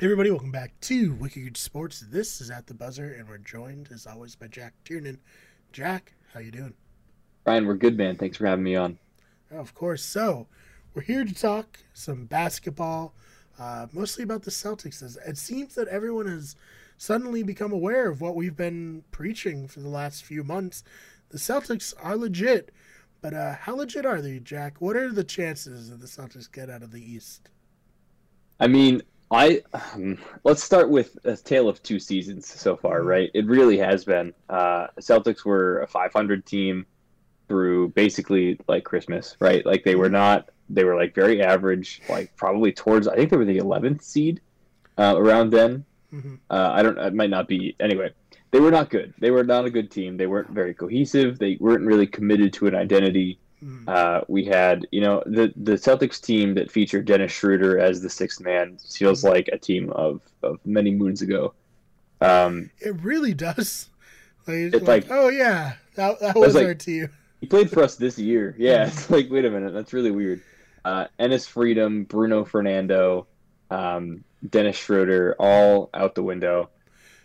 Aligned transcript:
Hey 0.00 0.06
everybody, 0.06 0.30
welcome 0.30 0.52
back 0.52 0.78
to 0.82 1.12
Wicked 1.14 1.56
Sports. 1.56 2.04
This 2.08 2.40
is 2.40 2.52
at 2.52 2.68
the 2.68 2.72
buzzer, 2.72 3.14
and 3.14 3.28
we're 3.28 3.38
joined 3.38 3.88
as 3.92 4.06
always 4.06 4.36
by 4.36 4.46
Jack 4.46 4.74
Tiernan. 4.84 5.18
Jack, 5.72 6.14
how 6.32 6.38
you 6.38 6.52
doing? 6.52 6.74
Ryan, 7.44 7.66
we're 7.66 7.74
good, 7.74 7.98
man. 7.98 8.14
Thanks 8.14 8.36
for 8.36 8.46
having 8.46 8.62
me 8.62 8.76
on. 8.76 8.96
Oh, 9.50 9.56
of 9.56 9.74
course. 9.74 10.04
So 10.04 10.46
we're 10.94 11.02
here 11.02 11.24
to 11.24 11.34
talk 11.34 11.80
some 11.94 12.26
basketball, 12.26 13.12
uh, 13.58 13.88
mostly 13.92 14.22
about 14.22 14.44
the 14.44 14.52
Celtics. 14.52 15.02
It 15.26 15.36
seems 15.36 15.74
that 15.74 15.88
everyone 15.88 16.28
has 16.28 16.54
suddenly 16.96 17.42
become 17.42 17.72
aware 17.72 18.08
of 18.08 18.20
what 18.20 18.36
we've 18.36 18.56
been 18.56 19.02
preaching 19.10 19.66
for 19.66 19.80
the 19.80 19.88
last 19.88 20.22
few 20.22 20.44
months. 20.44 20.84
The 21.30 21.38
Celtics 21.38 21.92
are 22.00 22.16
legit, 22.16 22.70
but 23.20 23.34
uh, 23.34 23.54
how 23.54 23.74
legit 23.74 24.06
are 24.06 24.22
they, 24.22 24.38
Jack? 24.38 24.80
What 24.80 24.94
are 24.94 25.10
the 25.10 25.24
chances 25.24 25.90
that 25.90 25.98
the 25.98 26.06
Celtics 26.06 26.48
get 26.48 26.70
out 26.70 26.84
of 26.84 26.92
the 26.92 27.02
East? 27.02 27.50
I 28.60 28.68
mean, 28.68 29.02
I 29.30 29.62
um, 29.74 30.18
let's 30.44 30.62
start 30.62 30.88
with 30.90 31.18
a 31.24 31.36
tale 31.36 31.68
of 31.68 31.82
two 31.82 31.98
seasons 31.98 32.46
so 32.46 32.76
far, 32.76 33.00
Mm-hmm. 33.00 33.08
right? 33.08 33.30
It 33.34 33.46
really 33.46 33.78
has 33.78 34.04
been. 34.04 34.32
Uh, 34.48 34.86
Celtics 35.00 35.44
were 35.44 35.80
a 35.82 35.86
500 35.86 36.46
team 36.46 36.86
through 37.48 37.88
basically 37.90 38.58
like 38.68 38.84
Christmas, 38.84 39.36
right? 39.40 39.64
Like 39.66 39.84
they 39.84 39.96
were 39.96 40.10
not. 40.10 40.48
They 40.70 40.84
were 40.84 40.96
like 40.96 41.14
very 41.14 41.42
average, 41.42 42.02
like 42.08 42.34
probably 42.36 42.72
towards. 42.72 43.08
I 43.08 43.16
think 43.16 43.30
they 43.30 43.36
were 43.36 43.44
the 43.44 43.58
11th 43.58 44.02
seed 44.02 44.40
uh, 44.98 45.14
around 45.16 45.50
then. 45.50 45.84
hmm 46.10 46.36
Uh, 46.50 46.70
I 46.72 46.82
don't. 46.82 46.98
It 46.98 47.14
might 47.14 47.30
not 47.30 47.48
be. 47.48 47.76
Anyway, 47.80 48.12
they 48.50 48.60
were 48.60 48.70
not 48.70 48.88
good. 48.90 49.12
They 49.18 49.30
were 49.30 49.44
not 49.44 49.64
a 49.66 49.70
good 49.70 49.90
team. 49.90 50.16
They 50.16 50.26
weren't 50.26 50.50
very 50.50 50.72
cohesive. 50.74 51.38
They 51.38 51.56
weren't 51.60 51.84
really 51.84 52.06
committed 52.06 52.52
to 52.54 52.66
an 52.66 52.74
identity. 52.74 53.38
Hmm 53.60 53.88
Uh, 53.88 54.20
we 54.28 54.44
had, 54.44 54.86
you 54.92 55.00
know, 55.00 55.22
the 55.26 55.52
the 55.56 55.72
Celtics 55.72 56.20
team 56.20 56.54
that 56.54 56.70
featured 56.70 57.06
Dennis 57.06 57.32
Schroeder 57.32 57.78
as 57.78 58.00
the 58.02 58.10
sixth 58.10 58.40
man 58.40 58.78
feels 58.78 59.24
like 59.24 59.48
a 59.52 59.58
team 59.58 59.90
of, 59.90 60.20
of 60.42 60.58
many 60.64 60.90
moons 60.92 61.22
ago. 61.22 61.54
Um, 62.20 62.70
It 62.80 62.94
really 63.02 63.34
does. 63.34 63.88
Like, 64.46 64.56
it's 64.56 64.74
like, 64.86 64.86
like- 64.86 65.06
oh 65.10 65.28
yeah, 65.28 65.74
that, 65.96 66.20
that 66.20 66.34
was 66.36 66.48
was 66.48 66.54
like- 66.54 66.66
our 66.66 66.74
team. 66.74 67.10
he 67.40 67.46
played 67.46 67.70
for 67.70 67.82
us 67.82 67.96
this 67.96 68.18
year. 68.18 68.54
Yeah, 68.58 68.86
it's 68.86 69.10
like, 69.10 69.30
wait 69.30 69.44
a 69.44 69.50
minute, 69.50 69.72
that's 69.74 69.92
really 69.92 70.10
weird. 70.10 70.40
Uh, 70.84 71.06
Enes 71.20 71.46
Freedom, 71.46 72.04
Bruno 72.04 72.44
Fernando, 72.44 73.26
um, 73.70 74.24
Dennis 74.48 74.76
Schroeder, 74.76 75.34
all 75.38 75.90
out 75.92 76.14
the 76.14 76.22
window. 76.22 76.70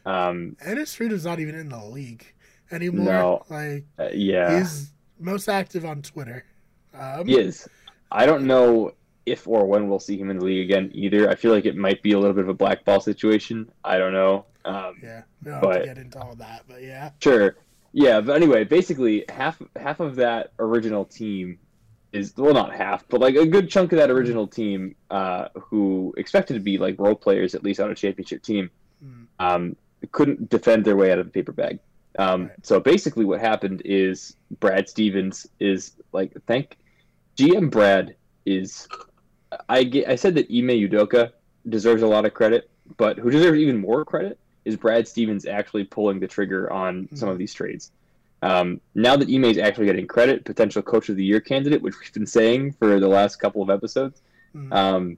Um, 0.05 0.57
Enes 0.65 0.95
Freedom's 0.95 1.23
not 1.25 1.39
even 1.39 1.55
in 1.55 1.69
the 1.69 1.83
league 1.85 2.25
anymore. 2.71 3.05
No. 3.05 3.45
Like 3.49 3.85
uh, 3.97 4.09
yeah, 4.13 4.59
he's 4.59 4.89
most 5.23 5.47
active 5.49 5.85
on 5.85 6.01
Twitter. 6.01 6.45
Um, 6.93 7.25
he 7.27 7.39
is. 7.39 7.67
I 8.11 8.25
don't 8.25 8.45
know 8.45 8.93
if 9.25 9.47
or 9.47 9.65
when 9.65 9.87
we'll 9.87 9.99
see 9.99 10.17
him 10.17 10.29
in 10.29 10.37
the 10.37 10.45
league 10.45 10.69
again 10.69 10.91
either. 10.93 11.29
I 11.29 11.35
feel 11.35 11.51
like 11.53 11.65
it 11.65 11.75
might 11.77 12.01
be 12.03 12.11
a 12.11 12.19
little 12.19 12.33
bit 12.33 12.43
of 12.43 12.49
a 12.49 12.53
blackball 12.53 12.99
situation. 12.99 13.71
I 13.83 13.97
don't 13.97 14.13
know. 14.13 14.45
Um, 14.65 14.95
Yeah, 15.01 15.23
we 15.43 15.51
But- 15.51 15.79
to 15.79 15.85
get 15.85 15.97
into 15.97 16.19
all 16.19 16.35
that, 16.35 16.63
but 16.67 16.83
yeah. 16.83 17.11
Sure. 17.19 17.55
Yeah, 17.93 18.21
but 18.21 18.35
anyway, 18.35 18.63
basically 18.63 19.23
half 19.29 19.61
half 19.75 19.99
of 19.99 20.15
that 20.15 20.51
original 20.59 21.05
team 21.05 21.59
is 22.11 22.33
well 22.37 22.53
not 22.53 22.73
half, 22.75 23.07
but 23.07 23.21
like 23.21 23.35
a 23.35 23.45
good 23.45 23.69
chunk 23.69 23.91
of 23.91 23.97
that 23.99 24.09
original 24.11 24.47
team 24.47 24.95
uh, 25.09 25.47
who 25.55 26.13
expected 26.17 26.53
to 26.55 26.59
be 26.59 26.77
like 26.77 26.95
role 26.99 27.15
players 27.15 27.55
at 27.55 27.63
least 27.63 27.79
on 27.79 27.89
a 27.91 27.95
championship 27.95 28.41
team 28.43 28.69
Mm. 29.03 29.25
um, 29.39 29.75
couldn't 30.11 30.49
defend 30.49 30.85
their 30.85 30.95
way 30.95 31.11
out 31.11 31.19
of 31.19 31.25
the 31.25 31.31
paper 31.31 31.51
bag. 31.51 31.79
Um, 32.19 32.43
Right. 32.43 32.51
So 32.61 32.79
basically, 32.79 33.25
what 33.25 33.39
happened 33.39 33.81
is 33.85 34.35
Brad 34.59 34.87
Stevens 34.89 35.47
is 35.59 35.93
like 36.11 36.33
thank 36.47 36.77
GM 37.37 37.69
Brad 37.71 38.15
is 38.45 38.87
I 39.69 39.83
get, 39.83 40.07
I 40.07 40.15
said 40.15 40.35
that 40.35 40.45
Ime 40.49 40.69
Udoka 40.87 41.31
deserves 41.69 42.01
a 42.01 42.07
lot 42.07 42.25
of 42.25 42.33
credit, 42.33 42.69
but 42.97 43.17
who 43.17 43.29
deserves 43.29 43.59
even 43.59 43.77
more 43.79 44.03
credit 44.05 44.39
is 44.65 44.75
Brad 44.75 45.07
Stevens 45.07 45.45
actually 45.45 45.83
pulling 45.83 46.19
the 46.19 46.27
trigger 46.27 46.71
on 46.71 47.07
some 47.13 47.29
of 47.29 47.37
these 47.37 47.53
trades. 47.53 47.91
Um, 48.41 48.81
now 48.95 49.15
that 49.15 49.29
Ime 49.29 49.45
is 49.45 49.57
actually 49.57 49.85
getting 49.85 50.07
credit, 50.07 50.43
potential 50.45 50.81
Coach 50.81 51.09
of 51.09 51.15
the 51.15 51.23
Year 51.23 51.39
candidate, 51.39 51.81
which 51.81 51.95
we've 51.99 52.13
been 52.13 52.25
saying 52.27 52.73
for 52.73 52.99
the 52.99 53.07
last 53.07 53.37
couple 53.37 53.61
of 53.61 53.69
episodes, 53.69 54.21
Mm. 54.55 54.71
um, 54.73 55.17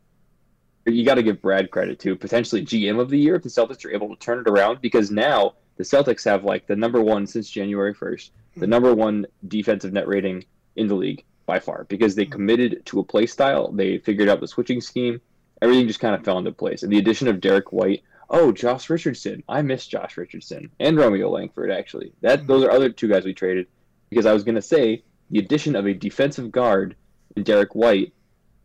you 0.85 1.03
got 1.03 1.15
to 1.15 1.23
give 1.23 1.41
Brad 1.41 1.71
credit 1.71 1.99
too. 1.99 2.15
Potentially 2.15 2.63
GM 2.63 2.99
of 2.99 3.09
the 3.09 3.17
year 3.19 3.35
if 3.35 3.43
the 3.43 3.49
Celtics 3.49 3.83
are 3.83 3.91
able 3.91 4.15
to 4.15 4.21
turn 4.23 4.39
it 4.39 4.47
around, 4.47 4.79
because 4.81 5.11
now 5.11 5.55
the 5.77 5.83
Celtics 5.83 6.23
have 6.25 6.43
like 6.43 6.67
the 6.67 6.75
number 6.75 7.01
one 7.01 7.27
since 7.27 7.49
January 7.49 7.93
first, 7.93 8.31
the 8.55 8.65
Mhm. 8.65 8.69
number 8.69 8.93
one 8.93 9.25
defensive 9.47 9.93
net 9.93 10.07
rating 10.07 10.45
in 10.75 10.87
the 10.87 10.95
league 10.95 11.23
by 11.45 11.59
far, 11.59 11.85
because 11.89 12.15
they 12.15 12.25
Mhm. 12.25 12.31
committed 12.31 12.85
to 12.85 12.99
a 12.99 13.03
play 13.03 13.25
style. 13.25 13.71
They 13.71 13.97
figured 13.99 14.29
out 14.29 14.39
the 14.39 14.47
switching 14.47 14.81
scheme. 14.81 15.21
Everything 15.61 15.87
just 15.87 15.99
kind 15.99 16.15
of 16.15 16.23
fell 16.23 16.37
into 16.37 16.51
place. 16.51 16.83
And 16.83 16.91
the 16.91 16.97
addition 16.97 17.27
of 17.27 17.39
Derrick 17.41 17.71
White, 17.71 18.03
oh 18.29 18.51
Josh 18.51 18.89
Richardson, 18.89 19.43
I 19.47 19.61
miss 19.61 19.85
Josh 19.87 20.17
Richardson 20.17 20.71
and 20.79 20.97
Romeo 20.97 21.29
Langford 21.29 21.71
actually. 21.71 22.11
That 22.21 22.43
Mhm. 22.43 22.47
those 22.47 22.63
are 22.63 22.71
other 22.71 22.89
two 22.89 23.07
guys 23.07 23.25
we 23.25 23.33
traded 23.33 23.67
because 24.09 24.25
I 24.25 24.33
was 24.33 24.43
gonna 24.43 24.61
say 24.61 25.03
the 25.31 25.39
addition 25.39 25.75
of 25.75 25.85
a 25.87 25.93
defensive 25.93 26.51
guard 26.51 26.95
in 27.35 27.43
Derrick 27.43 27.75
White 27.75 28.13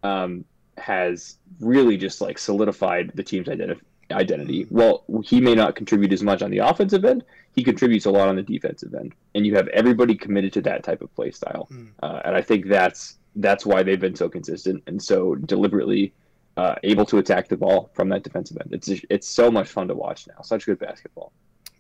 um, 0.03 0.47
has 0.79 1.37
really 1.61 1.99
just 1.99 2.23
like 2.23 2.39
solidified 2.39 3.13
the 3.15 3.23
team's 3.23 3.49
identi- 3.49 3.81
identity. 4.13 4.67
Well, 4.71 5.05
he 5.25 5.41
may 5.41 5.55
not 5.55 5.75
contribute 5.77 6.13
as 6.13 6.23
much 6.23 6.43
on 6.43 6.51
the 6.51 6.59
offensive 6.59 7.05
end. 7.05 7.25
He 7.55 7.63
contributes 7.65 8.07
a 8.07 8.11
lot 8.11 8.29
on 8.29 8.37
the 8.37 8.43
defensive 8.43 8.95
end, 8.95 9.15
and 9.35 9.47
you 9.47 9.55
have 9.57 9.69
everybody 9.69 10.15
committed 10.15 10.53
to 10.55 10.63
that 10.63 10.83
type 10.85 11.03
of 11.03 11.15
play 11.15 11.31
style. 11.31 11.69
Mm. 11.71 11.91
Uh, 12.03 12.21
and 12.25 12.37
I 12.37 12.43
think 12.43 12.67
that's 12.67 13.17
that's 13.37 13.65
why 13.65 13.83
they've 13.83 14.01
been 14.01 14.17
so 14.17 14.29
consistent 14.29 14.83
and 14.87 15.03
so 15.03 15.35
deliberately 15.37 16.13
uh, 16.57 16.75
able 16.83 17.07
to 17.07 17.19
attack 17.19 17.49
the 17.49 17.57
ball 17.57 17.91
from 17.95 18.09
that 18.11 18.23
defensive 18.23 18.57
end. 18.61 18.73
It's 18.73 18.89
it's 19.09 19.29
so 19.29 19.51
much 19.51 19.69
fun 19.69 19.89
to 19.89 19.95
watch 19.95 20.27
now. 20.27 20.43
Such 20.43 20.67
good 20.67 20.79
basketball. 20.79 21.33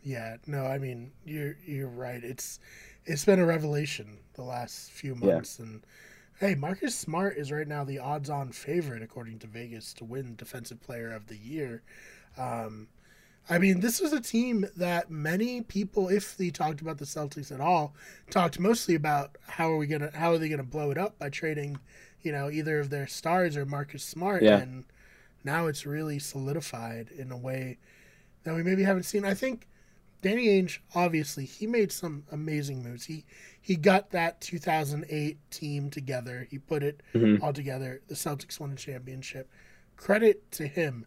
Yeah, 0.02 0.36
no, 0.46 0.64
I 0.64 0.78
mean 0.78 1.12
you're 1.24 1.56
you're 1.64 1.88
right. 1.88 2.22
It's 2.22 2.58
it's 3.04 3.24
been 3.24 3.38
a 3.40 3.46
revelation 3.46 4.18
the 4.34 4.42
last 4.42 4.90
few 4.90 5.16
Yeah. 5.20 5.34
months, 5.34 5.58
and 5.58 5.82
hey, 6.38 6.54
Marcus 6.54 6.94
Smart 6.94 7.36
is 7.36 7.52
right 7.52 7.68
now 7.68 7.84
the 7.84 7.98
odds-on 7.98 8.52
favorite 8.52 9.02
according 9.02 9.38
to 9.40 9.46
Vegas 9.46 9.92
to 9.94 10.04
win 10.04 10.36
Defensive 10.36 10.80
Player 10.80 11.12
of 11.12 11.26
the 11.26 11.36
Year. 11.36 11.82
Um, 12.38 12.88
I 13.48 13.58
mean, 13.58 13.80
this 13.80 14.00
was 14.00 14.12
a 14.12 14.20
team 14.20 14.66
that 14.76 15.10
many 15.10 15.62
people, 15.62 16.08
if 16.08 16.36
they 16.36 16.50
talked 16.50 16.80
about 16.80 16.98
the 16.98 17.04
Celtics 17.04 17.50
at 17.50 17.60
all, 17.60 17.94
talked 18.30 18.60
mostly 18.60 18.94
about 18.94 19.36
how 19.48 19.70
are 19.72 19.76
we 19.76 19.86
gonna 19.86 20.10
how 20.14 20.32
are 20.32 20.38
they 20.38 20.48
gonna 20.48 20.62
blow 20.62 20.90
it 20.90 20.98
up 20.98 21.18
by 21.18 21.30
trading, 21.30 21.78
you 22.22 22.30
know, 22.32 22.48
either 22.50 22.78
of 22.78 22.90
their 22.90 23.06
stars 23.08 23.56
or 23.56 23.66
Marcus 23.66 24.04
Smart, 24.04 24.42
Yeah. 24.42 24.58
and 24.58 24.84
now 25.42 25.66
it's 25.66 25.84
really 25.86 26.18
solidified 26.18 27.10
in 27.10 27.32
a 27.32 27.36
way 27.36 27.78
that 28.44 28.54
we 28.54 28.62
maybe 28.62 28.84
haven't 28.84 29.02
seen. 29.04 29.24
I 29.24 29.34
think 29.34 29.66
Danny 30.22 30.46
Ainge, 30.48 30.78
obviously, 30.94 31.46
he 31.46 31.66
made 31.66 31.90
some 31.90 32.24
amazing 32.30 32.82
moves. 32.84 33.06
He 33.06 33.24
he 33.60 33.74
got 33.74 34.10
that 34.10 34.40
2008 34.40 35.38
team 35.50 35.90
together. 35.90 36.46
He 36.50 36.58
put 36.58 36.82
it 36.82 37.02
Mhm. 37.14 37.42
all 37.42 37.52
together. 37.52 38.00
The 38.06 38.14
Celtics 38.14 38.60
won 38.60 38.70
a 38.72 38.76
championship. 38.76 39.50
Credit 39.96 40.50
to 40.52 40.66
him. 40.66 41.06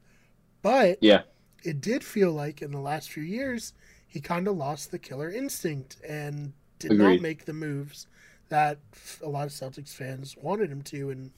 But 0.64 0.98
Yeah. 1.02 1.22
it 1.64 1.80
did 1.82 2.04
feel 2.04 2.32
like 2.32 2.64
in 2.64 2.72
the 2.72 2.80
last 2.80 3.12
few 3.12 3.24
years 3.24 3.74
he 4.08 4.20
kind 4.20 4.48
of 4.48 4.58
lost 4.58 4.90
the 4.92 5.00
killer 5.00 5.30
instinct 5.30 5.98
and 6.08 6.54
did 6.80 6.94
not 6.94 7.20
make 7.20 7.46
the 7.46 7.54
moves 7.54 8.08
that 8.50 8.80
a 9.22 9.30
lot 9.30 9.46
of 9.48 9.54
Celtics 9.54 9.94
fans 9.94 10.36
wanted 10.42 10.72
him 10.72 10.82
to. 10.84 11.12
And 11.12 11.32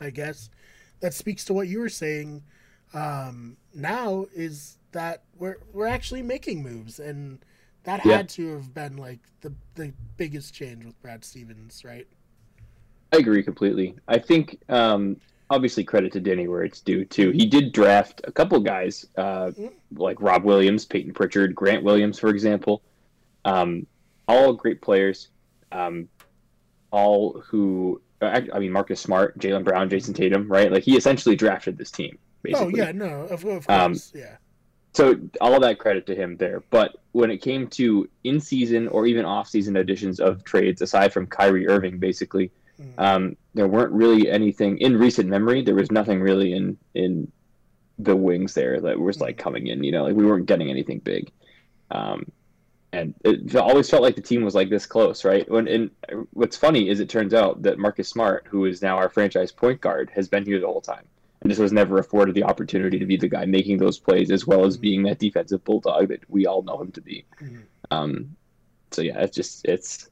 I 0.00 0.10
guess 0.10 0.50
that 1.00 1.14
speaks 1.14 1.44
to 1.46 1.52
what 1.54 1.68
you 1.68 1.80
were 1.80 1.88
saying 1.90 2.42
um, 2.94 3.56
now 3.74 4.26
is 4.34 4.78
that 4.92 5.22
we're 5.38 5.58
we're 5.72 5.86
actually 5.86 6.22
making 6.22 6.62
moves, 6.62 6.98
and 6.98 7.38
that 7.84 8.00
Yeah. 8.04 8.16
had 8.16 8.28
to 8.30 8.52
have 8.54 8.74
been 8.74 8.96
like 8.96 9.20
the 9.42 9.52
the 9.76 9.92
biggest 10.16 10.54
change 10.54 10.84
with 10.84 11.00
Brad 11.00 11.24
Stevens, 11.24 11.84
right? 11.84 12.08
I 13.12 13.18
agree 13.18 13.42
completely. 13.42 13.96
I 14.08 14.18
think 14.18 14.58
um, 14.68 15.16
obviously 15.50 15.84
credit 15.84 16.12
to 16.12 16.20
Denny 16.20 16.48
where 16.48 16.62
it's 16.62 16.80
due 16.80 17.04
too. 17.04 17.30
He 17.32 17.44
did 17.46 17.72
draft 17.72 18.20
a 18.24 18.32
couple 18.32 18.58
guys 18.60 19.06
uh, 19.18 19.50
like 19.96 20.20
Rob 20.22 20.44
Williams, 20.44 20.84
Payton 20.84 21.12
Pritchard, 21.12 21.54
Grant 21.54 21.82
Williams, 21.84 22.18
for 22.18 22.30
example. 22.30 22.82
Um, 23.44 23.86
all 24.28 24.52
great 24.52 24.80
players. 24.80 25.28
Um, 25.72 26.08
all 26.92 27.40
who 27.40 28.00
I 28.22 28.46
I 28.52 28.58
mean 28.58 28.72
Marcus 28.72 29.00
Smart, 29.00 29.38
Jaylen 29.38 29.64
Brown, 29.64 29.88
Jayson 29.90 30.14
Tatum, 30.14 30.48
right? 30.50 30.70
Like 30.72 30.84
he 30.84 30.96
essentially 30.96 31.36
drafted 31.36 31.76
this 31.78 31.90
team. 31.90 32.18
Basically. 32.42 32.80
Oh 32.80 32.84
yeah, 32.84 32.92
no, 32.92 33.22
of, 33.24 33.44
of 33.44 33.68
Um, 33.68 33.92
course, 33.92 34.12
yeah. 34.14 34.36
so 34.94 35.16
all 35.40 35.60
that 35.60 35.78
credit 35.78 36.06
to 36.06 36.14
him 36.14 36.36
there. 36.38 36.62
But 36.70 36.96
when 37.12 37.30
it 37.30 37.38
came 37.42 37.66
to 37.68 38.08
in 38.24 38.40
season 38.40 38.88
or 38.88 39.06
even 39.06 39.24
off 39.24 39.48
season 39.48 39.76
additions 39.76 40.20
of 40.20 40.42
trades, 40.44 40.80
aside 40.80 41.12
from 41.12 41.26
Kyrie 41.26 41.68
Irving, 41.68 41.98
basically, 41.98 42.50
Mm. 42.80 42.94
um, 42.98 43.36
there 43.54 43.68
weren't 43.68 43.92
really 43.92 44.30
anything 44.30 44.78
in 44.78 44.96
recent 44.98 45.28
memory. 45.28 45.62
There 45.62 45.74
was 45.74 45.90
nothing 45.90 46.20
really 46.20 46.52
in 46.54 46.78
in 46.94 47.30
the 47.98 48.16
wings 48.16 48.54
there 48.54 48.80
that 48.80 48.98
was 48.98 49.20
like 49.20 49.36
coming 49.36 49.66
in. 49.66 49.84
You 49.84 49.92
know, 49.92 50.04
like 50.04 50.14
we 50.16 50.24
weren't 50.24 50.46
getting 50.46 50.70
anything 50.70 51.00
big. 51.00 51.30
Um, 51.90 52.30
and 52.92 53.14
it 53.24 53.54
always 53.54 53.88
felt 53.88 54.02
like 54.02 54.16
the 54.16 54.22
team 54.22 54.42
was 54.42 54.54
like 54.54 54.68
this 54.70 54.86
close, 54.86 55.24
right? 55.24 55.48
When 55.50 55.68
and 55.68 55.90
what's 56.32 56.56
funny 56.56 56.88
is 56.88 57.00
it 57.00 57.08
turns 57.08 57.34
out 57.34 57.62
that 57.62 57.78
Marcus 57.78 58.08
Smart, 58.08 58.46
who 58.48 58.64
is 58.64 58.82
now 58.82 58.96
our 58.96 59.08
franchise 59.08 59.52
point 59.52 59.80
guard, 59.80 60.10
has 60.14 60.28
been 60.28 60.44
here 60.44 60.58
the 60.60 60.66
whole 60.66 60.80
time. 60.80 61.04
and 61.42 61.50
just 61.50 61.60
was 61.60 61.72
never 61.72 61.96
afforded 61.98 62.34
the 62.34 62.44
opportunity 62.44 62.98
to 62.98 63.06
be 63.06 63.16
the 63.16 63.26
guy 63.26 63.46
making 63.46 63.78
those 63.78 63.98
plays 63.98 64.30
as 64.30 64.46
well 64.46 64.66
as 64.66 64.76
being 64.76 65.02
that 65.04 65.18
defensive 65.18 65.64
bulldog 65.64 66.08
that 66.08 66.20
we 66.28 66.44
all 66.46 66.60
know 66.62 66.78
him 66.82 66.92
to 66.92 67.00
be. 67.00 67.24
Mhm. 67.40 67.62
Um, 67.90 68.36
so 68.90 69.00
yeah, 69.00 69.18
it's 69.20 69.34
just 69.34 69.64
it's 69.64 70.09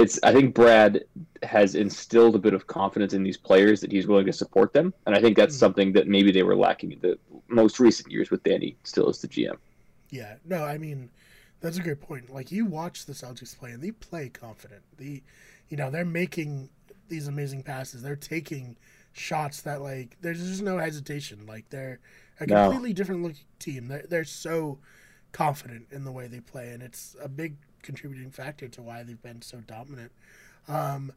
it's. 0.00 0.18
I 0.22 0.32
think 0.32 0.54
Brad 0.54 1.04
has 1.42 1.74
instilled 1.74 2.34
a 2.36 2.38
bit 2.38 2.54
of 2.54 2.66
confidence 2.66 3.12
in 3.14 3.22
these 3.22 3.36
players 3.36 3.80
that 3.80 3.92
he's 3.92 4.06
willing 4.06 4.26
to 4.26 4.32
support 4.32 4.72
them, 4.72 4.94
and 5.06 5.14
I 5.14 5.20
think 5.20 5.36
that's 5.36 5.56
Mhm. 5.56 5.58
something 5.58 5.92
that 5.94 6.06
maybe 6.08 6.32
they 6.32 6.42
were 6.42 6.56
lacking 6.56 6.92
in 6.92 7.00
the 7.00 7.18
most 7.48 7.80
recent 7.80 8.10
years 8.10 8.30
with 8.30 8.42
Danny 8.42 8.76
still 8.84 9.08
as 9.08 9.20
the 9.20 9.28
GM. 9.28 9.58
Yeah, 10.10 10.36
no, 10.44 10.64
I 10.64 10.78
mean, 10.78 11.10
that's 11.60 11.76
a 11.76 11.82
great 11.82 12.00
point. 12.00 12.30
Like 12.30 12.50
you 12.50 12.66
watch 12.66 13.06
the 13.06 13.12
Celtics 13.12 13.56
play, 13.56 13.72
and 13.72 13.82
they 13.82 13.92
play 13.92 14.28
confident. 14.28 14.82
The, 14.96 15.22
you 15.68 15.76
know, 15.76 15.90
they're 15.90 16.04
making 16.04 16.70
these 17.08 17.28
amazing 17.28 17.62
passes. 17.62 18.02
They're 18.02 18.16
taking 18.16 18.76
shots 19.12 19.62
that 19.62 19.82
like 19.82 20.16
there's 20.20 20.38
just 20.46 20.62
no 20.62 20.78
hesitation. 20.78 21.46
Like 21.46 21.70
they're 21.70 22.00
a 22.40 22.46
No. 22.46 22.70
completely 22.70 22.92
different 22.92 23.22
looking 23.22 23.44
team. 23.58 23.88
They're 23.88 24.04
they're 24.08 24.24
so 24.24 24.78
confident 25.32 25.86
in 25.92 26.04
the 26.04 26.12
way 26.12 26.26
they 26.26 26.40
play, 26.40 26.70
and 26.70 26.82
it's 26.82 27.16
a 27.22 27.28
big 27.28 27.56
contributing 27.82 28.30
factor 28.30 28.68
to 28.68 28.82
why 28.82 29.02
they've 29.02 29.22
been 29.22 29.42
so 29.42 29.58
dominant. 29.58 30.12
Um, 30.68 31.12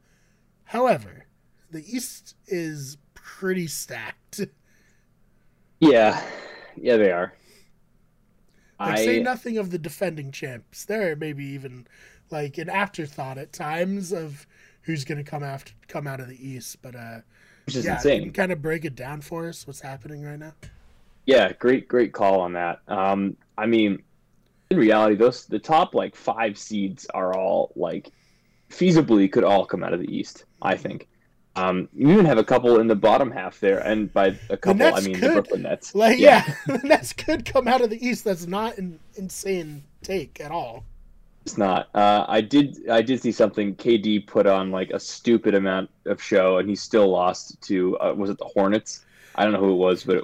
however, 0.66 1.26
the 1.72 1.84
East 1.88 2.36
is 2.48 2.98
pretty 3.14 3.68
stacked. 3.68 4.42
Yeah, 5.80 6.24
yeah, 6.78 6.96
they 6.96 7.12
are. 7.12 7.34
Like, 8.80 9.00
I 9.00 9.06
say 9.06 9.22
nothing 9.22 9.58
of 9.58 9.70
the 9.70 9.78
defending 9.78 10.32
champs. 10.32 10.86
They're 10.86 11.18
maybe 11.18 11.44
even 11.44 11.88
like 12.30 12.58
an 12.58 12.70
afterthought 12.70 13.38
at 13.38 13.52
times 13.52 14.14
of 14.14 14.48
who's 14.84 15.04
going 15.04 15.18
to 15.18 15.30
come 15.30 15.44
after 15.44 15.74
come 15.90 16.08
out 16.08 16.22
of 16.22 16.30
the 16.30 16.48
East. 16.48 16.82
But 16.82 16.96
uh, 16.96 17.20
which 17.66 17.76
is 17.76 17.86
yeah, 17.86 17.96
insane. 17.96 18.16
you 18.18 18.22
can 18.28 18.34
kind 18.34 18.52
of 18.52 18.62
break 18.62 18.86
it 18.86 18.96
down 18.96 19.22
for 19.22 19.48
us. 19.48 19.68
What's 19.68 19.82
happening 19.82 20.24
right 20.24 20.40
now? 20.40 20.54
Yeah, 21.26 21.54
great, 21.54 21.88
great 21.88 22.12
call 22.12 22.42
on 22.42 22.54
that. 22.54 22.80
Um, 22.88 23.38
I 23.58 23.66
mean, 23.66 24.04
in 24.74 24.80
reality, 24.80 25.16
those 25.16 25.46
the 25.46 25.60
top 25.60 25.94
like 25.94 26.16
five 26.16 26.58
seeds 26.58 27.06
are 27.14 27.36
all 27.36 27.72
like 27.76 28.12
feasibly 28.70 29.32
could 29.32 29.44
all 29.44 29.66
come 29.66 29.84
out 29.84 29.94
of 29.94 30.00
the 30.00 30.16
East. 30.16 30.46
I 30.62 30.76
think. 30.76 31.08
Um, 31.56 31.88
you 31.94 32.12
even 32.12 32.26
have 32.26 32.40
a 32.40 32.44
couple 32.44 32.80
in 32.80 32.88
the 32.88 32.96
bottom 32.96 33.30
half 33.30 33.60
there, 33.60 33.78
and 33.80 34.12
by 34.12 34.36
a 34.50 34.58
couple, 34.58 34.88
I 34.88 35.02
mean 35.02 35.20
the. 35.20 35.30
Brooklyn 35.30 35.62
Nets. 35.62 35.94
Like, 35.94 36.18
yeah, 36.18 36.56
the 36.68 36.80
Nets 36.80 37.14
could 37.14 37.46
come 37.46 37.68
out 37.68 37.82
of 37.82 37.92
the 37.92 38.06
East. 38.06 38.24
That's 38.24 38.48
not 38.48 38.78
an 38.80 39.00
insane 39.16 39.84
take 40.02 40.42
at 40.42 40.50
all. 40.50 40.84
It's 41.44 41.58
not. 41.58 41.90
Uh, 41.94 42.26
I 42.28 42.42
did. 42.42 42.90
I 42.90 43.04
did 43.04 43.22
see 43.22 43.32
something. 43.32 43.76
KD 43.76 44.26
put 44.26 44.48
on 44.48 44.72
like 44.72 44.90
a 44.90 45.00
stupid 45.00 45.54
amount 45.54 45.92
of 46.06 46.22
show, 46.22 46.58
and 46.58 46.68
he 46.68 46.76
still 46.76 47.10
lost 47.10 47.62
to. 47.64 48.00
Uh, 48.00 48.14
was 48.18 48.32
it 48.32 48.40
the 48.40 48.46
Hornets? 48.46 49.06
I 49.36 49.44
don't 49.44 49.54
know 49.54 49.60
who 49.60 49.74
it 49.74 49.78
was, 49.78 50.04
but 50.04 50.18
it, 50.18 50.24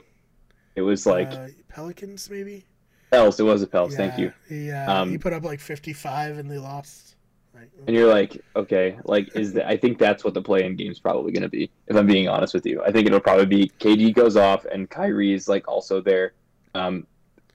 it 0.78 0.82
was 0.82 1.06
like 1.06 1.32
uh, 1.32 1.50
Pelicans, 1.68 2.28
maybe. 2.32 2.66
Pels. 3.12 3.40
It 3.40 3.44
was 3.44 3.62
the 3.62 3.68
Pels. 3.68 3.96
Thank 3.96 4.18
you. 4.18 4.32
He, 4.48 4.72
uh, 4.72 4.92
Um, 5.02 5.12
he 5.12 5.18
put 5.18 5.34
up 5.34 5.44
like 5.44 5.60
55 5.60 6.38
and 6.38 6.50
they 6.50 6.58
lost. 6.58 7.16
Like, 7.56 7.70
And 7.88 7.96
you're 7.96 8.08
like, 8.08 8.42
okay, 8.56 8.98
like 9.06 9.36
is 9.36 9.54
that? 9.54 9.68
I 9.68 9.76
think 9.76 9.98
that's 9.98 10.24
what 10.24 10.34
the 10.34 10.42
play-in 10.42 10.76
game's 10.76 11.00
probably 11.00 11.32
going 11.32 11.44
to 11.44 11.50
be. 11.50 11.70
If 11.88 11.96
I'm 11.96 12.06
being 12.08 12.28
honest 12.28 12.54
with 12.54 12.66
you, 12.66 12.82
I 12.84 12.92
think 12.92 13.08
it'll 13.08 13.20
probably 13.20 13.46
be 13.48 13.72
KD 13.80 14.14
goes 14.14 14.38
off 14.38 14.66
and 14.66 14.90
Kyrie's 14.90 15.48
like 15.50 15.68
also 15.68 16.00
there, 16.02 16.34
um, 16.76 17.06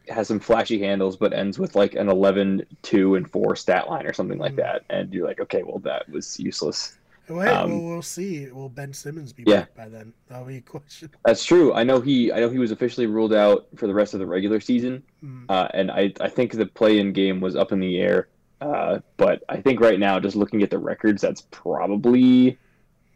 has 0.08 0.28
some 0.28 0.40
flashy 0.40 0.78
handles, 0.80 1.16
but 1.16 1.32
ends 1.32 1.58
with 1.58 1.74
like 1.76 1.94
an 1.94 2.08
11, 2.10 2.66
2, 2.82 3.14
and 3.14 3.30
four 3.30 3.56
stat 3.56 3.88
line 3.88 4.04
or 4.06 4.12
something 4.12 4.38
like 4.38 4.52
Mhm. 4.52 4.56
that. 4.56 4.82
And 4.90 5.14
you're 5.14 5.26
like, 5.26 5.40
okay, 5.40 5.62
well 5.62 5.78
that 5.80 6.06
was 6.10 6.38
useless. 6.38 6.98
Well, 7.28 7.64
um, 7.64 7.70
well, 7.70 7.92
we'll 7.94 8.02
see. 8.02 8.50
Will 8.50 8.68
Ben 8.68 8.92
Simmons 8.92 9.32
be 9.32 9.44
Yeah. 9.46 9.60
back 9.60 9.74
by 9.76 9.88
then? 9.88 10.12
That'll 10.28 10.44
be 10.46 10.58
a 10.58 10.60
question. 10.60 11.10
That's 11.24 11.44
true. 11.44 11.72
I 11.72 11.82
know 11.84 12.00
he. 12.00 12.30
I 12.32 12.40
know 12.40 12.50
he 12.50 12.58
was 12.58 12.70
officially 12.70 13.06
ruled 13.06 13.32
out 13.32 13.66
for 13.76 13.86
the 13.86 13.94
rest 13.94 14.12
of 14.14 14.20
the 14.20 14.26
regular 14.26 14.60
season, 14.60 15.02
Mm. 15.24 15.46
uh, 15.48 15.68
and 15.74 15.90
I. 15.90 16.12
I 16.20 16.28
think 16.28 16.52
the 16.52 16.66
play-in 16.66 17.12
game 17.12 17.40
was 17.40 17.56
up 17.56 17.72
in 17.72 17.80
the 17.80 17.98
air. 17.98 18.28
Uh, 18.60 19.00
but 19.16 19.42
I 19.48 19.60
think 19.60 19.80
right 19.80 19.98
now, 19.98 20.18
just 20.20 20.36
looking 20.36 20.62
at 20.62 20.70
the 20.70 20.78
records, 20.78 21.20
that's 21.22 21.42
probably 21.50 22.56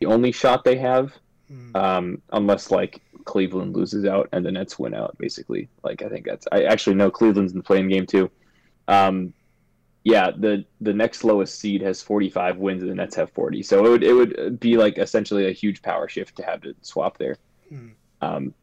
the 0.00 0.06
only 0.06 0.32
shot 0.32 0.64
they 0.64 0.76
have. 0.76 1.12
Mm. 1.50 1.74
um, 1.76 2.22
unless 2.34 2.70
like 2.70 3.00
Cleveland 3.24 3.74
loses 3.74 4.04
out 4.04 4.28
and 4.32 4.44
the 4.44 4.52
Nets 4.52 4.78
win 4.78 4.92
out, 4.92 5.16
basically. 5.18 5.70
Like 5.82 6.02
I 6.02 6.08
think 6.10 6.26
that's 6.26 6.46
I 6.52 6.64
actually 6.64 6.96
know 6.96 7.10
Cleveland's 7.10 7.52
in 7.52 7.58
the 7.58 7.64
play-in 7.64 7.88
game 7.88 8.04
too. 8.04 8.30
Um, 8.86 9.32
yeah, 10.04 10.30
the 10.36 10.64
the 10.80 10.92
next 10.94 11.24
lowest 11.24 11.58
seed 11.58 11.82
has 11.82 12.00
45 12.02 12.56
wins 12.58 12.82
and 12.82 12.90
the 12.90 12.94
Nets 12.94 13.16
have 13.16 13.30
40, 13.32 13.62
so 13.62 13.84
it 13.84 13.90
would 13.90 14.04
it 14.04 14.12
would 14.12 14.60
be 14.60 14.76
like 14.76 14.98
essentially 14.98 15.46
a 15.48 15.52
huge 15.52 15.82
power 15.82 16.08
shift 16.08 16.36
to 16.36 16.42
have 16.44 16.60
to 16.62 16.74
swap 16.82 17.18
there. 17.18 17.36
Hmm. 17.68 17.88
Um, 18.20 18.54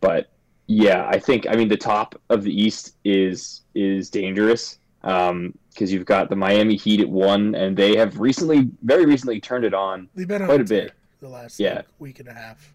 but 0.00 0.30
yeah, 0.66 1.06
I 1.08 1.18
think 1.18 1.46
I 1.48 1.56
mean 1.56 1.68
the 1.68 1.76
top 1.76 2.20
of 2.30 2.42
the 2.42 2.52
East 2.62 2.96
is 3.04 3.62
is 3.74 4.10
dangerous 4.10 4.78
because 5.02 5.92
you've 5.92 6.06
got 6.06 6.30
the 6.30 6.36
Miami 6.36 6.76
Heat 6.76 7.00
at 7.00 7.08
one, 7.08 7.54
and 7.54 7.76
they 7.76 7.94
have 7.96 8.18
recently, 8.20 8.70
very 8.82 9.04
recently, 9.04 9.38
turned 9.40 9.64
it 9.66 9.74
on. 9.74 10.08
They've 10.14 10.26
been 10.26 10.40
on 10.40 10.48
quite 10.48 10.62
a 10.62 10.64
bit. 10.64 10.92
the 11.20 11.28
last 11.28 11.60
Yeah. 11.60 11.74
like, 11.76 11.86
week 11.98 12.20
and 12.20 12.28
a 12.28 12.32
half, 12.32 12.72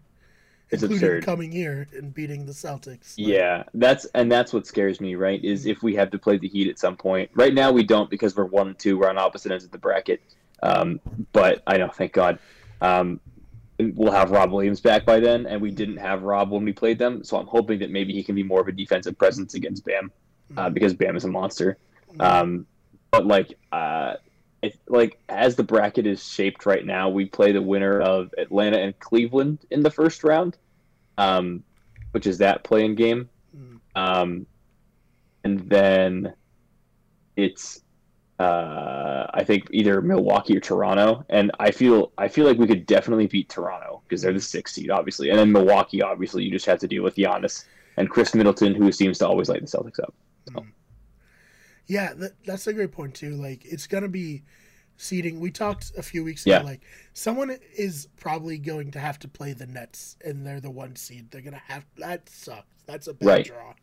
It's 0.70 0.82
absurd. 0.82 1.24
coming 1.24 1.50
here 1.50 1.88
and 1.92 2.14
beating 2.14 2.46
the 2.46 2.52
Celtics. 2.52 3.18
Like, 3.18 3.28
Yeah, 3.28 3.64
that's 3.74 4.04
and 4.14 4.30
that's 4.30 4.52
what 4.52 4.66
scares 4.66 5.00
me, 5.00 5.16
right? 5.16 5.42
Is 5.44 5.66
if 5.66 5.82
we 5.82 5.94
have 5.96 6.10
to 6.10 6.18
play 6.18 6.38
the 6.38 6.48
Heat 6.48 6.68
at 6.68 6.78
some 6.78 6.96
point. 6.96 7.30
Right 7.34 7.52
now 7.52 7.72
we 7.72 7.82
don't 7.82 8.08
because 8.08 8.36
we're 8.36 8.44
one 8.44 8.68
and 8.68 8.78
two. 8.78 8.98
We're 8.98 9.10
on 9.10 9.18
opposite 9.18 9.50
ends 9.52 9.64
of 9.64 9.72
the 9.72 9.78
bracket. 9.78 10.22
Um, 10.62 11.00
but 11.32 11.62
I 11.66 11.78
know, 11.78 11.88
thank 11.88 12.12
God. 12.12 12.38
Um, 12.80 13.20
we'll 13.78 14.12
have 14.12 14.30
Rob 14.30 14.52
Williams 14.52 14.80
back 14.80 15.04
by 15.04 15.20
then, 15.20 15.46
and 15.46 15.60
we 15.60 15.70
didn't 15.70 15.96
have 15.96 16.22
Rob 16.22 16.50
when 16.50 16.64
we 16.64 16.72
played 16.72 16.98
them. 16.98 17.24
So 17.24 17.36
I'm 17.36 17.46
hoping 17.46 17.80
that 17.80 17.90
maybe 17.90 18.12
he 18.12 18.22
can 18.22 18.34
be 18.34 18.42
more 18.42 18.60
of 18.60 18.68
a 18.68 18.72
defensive 18.72 19.18
presence 19.18 19.54
against 19.54 19.84
Bam, 19.84 20.12
uh, 20.56 20.70
because 20.70 20.94
Bam 20.94 21.16
is 21.16 21.24
a 21.24 21.28
monster. 21.28 21.78
Mm. 22.14 22.22
Um, 22.22 22.66
but 23.10 23.26
like, 23.26 23.58
uh, 23.72 24.14
like 24.88 25.18
as 25.28 25.56
the 25.56 25.62
bracket 25.62 26.06
is 26.06 26.26
shaped 26.26 26.66
right 26.66 26.84
now, 26.84 27.08
we 27.08 27.26
play 27.26 27.52
the 27.52 27.62
winner 27.62 28.00
of 28.00 28.34
Atlanta 28.36 28.78
and 28.78 28.98
Cleveland 28.98 29.64
in 29.70 29.82
the 29.82 29.90
first 29.90 30.22
round, 30.24 30.56
um, 31.18 31.62
which 32.12 32.26
is 32.26 32.38
that 32.38 32.64
play-in 32.64 32.94
game. 32.94 33.28
Mm. 33.56 33.80
Um, 33.94 34.46
and 35.44 35.60
then 35.68 36.34
it's 37.36 37.82
uh, 38.38 39.26
I 39.34 39.44
think 39.44 39.68
either 39.70 40.00
Milwaukee 40.00 40.56
or 40.56 40.60
Toronto, 40.60 41.24
and 41.28 41.50
I 41.60 41.70
feel 41.70 42.12
I 42.16 42.28
feel 42.28 42.46
like 42.46 42.58
we 42.58 42.66
could 42.66 42.86
definitely 42.86 43.26
beat 43.26 43.48
Toronto 43.48 44.02
because 44.08 44.22
they're 44.22 44.32
the 44.32 44.40
sixth 44.40 44.74
seed, 44.74 44.90
obviously, 44.90 45.30
and 45.30 45.38
then 45.38 45.52
Milwaukee, 45.52 46.02
obviously, 46.02 46.44
you 46.44 46.50
just 46.50 46.66
have 46.66 46.78
to 46.80 46.88
deal 46.88 47.02
with 47.02 47.16
Giannis 47.16 47.64
and 47.96 48.10
Khris 48.10 48.34
Middleton, 48.34 48.74
who 48.74 48.92
seems 48.92 49.18
to 49.18 49.28
always 49.28 49.48
light 49.48 49.60
the 49.60 49.66
Celtics 49.66 50.00
up. 50.00 50.14
So. 50.52 50.64
Yeah, 51.90 52.12
that, 52.18 52.32
that's 52.44 52.68
a 52.68 52.72
great 52.72 52.92
point 52.92 53.14
too. 53.16 53.34
Like 53.34 53.64
it's 53.64 53.88
gonna 53.88 54.06
be 54.08 54.44
seeding. 54.96 55.40
We 55.40 55.50
talked 55.50 55.90
a 55.98 56.02
few 56.02 56.22
weeks 56.22 56.46
Yeah. 56.46 56.58
ago. 56.58 56.66
Like 56.66 56.82
someone 57.14 57.56
is 57.76 58.06
probably 58.16 58.58
going 58.58 58.92
to 58.92 59.00
have 59.00 59.18
to 59.20 59.28
play 59.28 59.54
the 59.54 59.66
Nets, 59.66 60.16
and 60.24 60.46
they're 60.46 60.60
the 60.60 60.70
one 60.70 60.94
seed. 60.94 61.32
They're 61.32 61.40
gonna 61.40 61.60
have 61.66 61.84
that 61.98 62.28
sucks. 62.28 62.64
That's 62.86 63.08
a 63.08 63.14
bad 63.14 63.26
Right. 63.26 63.44
draw. 63.44 63.74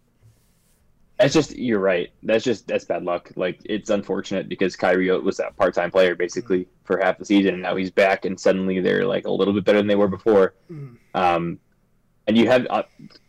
That's 1.20 1.34
just 1.34 1.58
you're 1.58 1.80
right. 1.80 2.10
That's 2.24 2.46
just 2.46 2.66
that's 2.68 2.86
bad 2.86 3.04
luck. 3.04 3.32
Like 3.36 3.60
it's 3.66 3.90
unfortunate 3.90 4.48
because 4.48 4.78
Kyrie 4.78 5.10
was 5.20 5.36
that 5.38 5.58
part 5.58 5.74
time 5.74 5.92
player 5.92 6.16
basically 6.16 6.66
for 6.86 7.00
half 7.04 7.18
the 7.18 7.26
season, 7.26 7.56
and 7.56 7.64
now 7.64 7.76
he's 7.76 7.92
back, 7.92 8.24
and 8.24 8.40
suddenly 8.40 8.80
they're 8.80 9.06
like 9.06 9.28
a 9.28 9.32
little 9.32 9.54
bit 9.54 9.66
better 9.66 9.80
than 9.80 9.88
they 9.88 9.96
were 9.96 10.08
before. 10.08 10.54
Mm. 10.72 10.96
Um, 11.14 11.60
and 12.28 12.38
you 12.38 12.48
have 12.48 12.68
uh, 12.70 12.84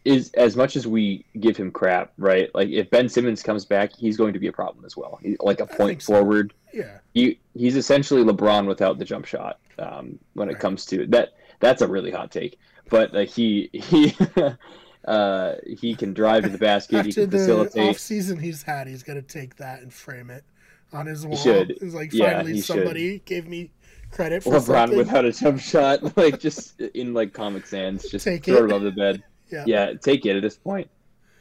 is 0.05 0.31
as 0.35 0.57
much 0.57 0.77
as 0.77 0.87
we 0.87 1.25
give 1.41 1.57
him 1.57 1.71
crap, 1.71 2.13
right? 2.19 2.53
Like 2.55 2.69
if 2.69 2.91
Ben 2.91 3.09
Simmons 3.09 3.43
comes 3.43 3.65
back, 3.65 3.95
he's 3.97 4.17
going 4.17 4.33
to 4.33 4.39
be 4.39 4.49
a 4.49 4.53
problem 4.53 4.85
as 4.85 4.97
well. 4.97 5.19
He, 5.23 5.37
like 5.41 5.61
a 5.61 5.67
point 5.67 6.03
so. 6.03 6.15
forward. 6.15 6.53
Yeah, 6.73 6.99
He 7.15 7.39
he's 7.55 7.77
essentially 7.77 8.23
LeBron 8.25 8.67
without 8.67 8.99
the 8.99 9.05
jump 9.05 9.25
shot. 9.27 9.59
Um, 9.79 10.19
when 10.35 10.51
it 10.51 10.59
comes 10.59 10.85
to 10.87 11.07
that, 11.09 11.35
that's 11.61 11.83
a 11.83 11.89
really 11.89 12.11
hot 12.11 12.31
take. 12.31 12.59
But 12.91 13.15
like 13.15 13.29
he 13.29 13.71
he. 13.73 14.17
Uh, 15.05 15.55
he 15.67 15.95
can 15.95 16.13
drive 16.13 16.43
to 16.43 16.51
the 16.51 16.59
basket. 16.59 17.07
he 17.07 17.09
after 17.11 17.23
can 17.23 17.31
the 17.31 17.39
facilitate. 17.39 17.89
off 17.89 17.99
season 17.99 18.39
he's 18.39 18.63
had, 18.65 18.87
he's 18.87 19.03
gonna 19.03 19.23
take 19.23 19.57
that 19.57 19.81
and 19.81 19.91
frame 19.91 20.29
it 20.29 20.45
on 20.93 21.07
his 21.07 21.25
wall. 21.27 21.37
should. 21.37 21.71
It's 21.71 21.95
like 21.95 22.13
Yeah, 22.13 22.33
finally 22.35 22.57
should. 22.57 22.65
somebody 22.65 23.21
gave 23.25 23.47
me 23.47 23.71
credit 24.11 24.43
for 24.43 24.53
LeBron 24.55 24.65
something. 24.65 24.99
without 24.99 25.25
a 25.25 25.33
jump 25.33 25.61
shot, 25.61 26.17
like 26.17 26.39
just 26.41 26.81
in 26.81 27.15
like 27.15 27.33
Comic 27.33 27.67
Sans, 27.67 28.03
just 28.09 28.25
Take 28.25 28.45
throw 28.45 28.57
it. 28.57 28.61
it 28.61 28.65
above 28.67 28.83
the 28.83 28.91
bed. 28.93 29.23
Yeah. 29.67 29.95
take 29.95 30.27
it 30.27 30.37
at 30.37 30.43
this 30.43 30.57
point. 30.57 30.91